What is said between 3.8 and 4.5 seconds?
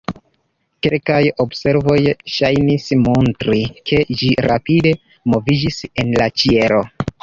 ke ĝi